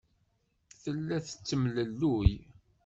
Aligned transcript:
Tella 0.81 1.17
tettemlelluy. 1.25 2.31